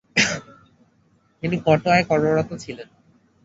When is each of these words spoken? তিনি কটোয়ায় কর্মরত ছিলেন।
তিনি 1.43 1.55
কটোয়ায় 1.65 2.05
কর্মরত 2.09 2.49
ছিলেন। 2.53 2.87